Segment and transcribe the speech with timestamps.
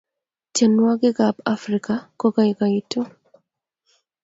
[0.53, 2.99] tienwokik ap afrika kokaikaito